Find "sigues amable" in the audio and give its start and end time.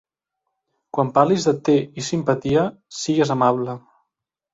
3.01-3.77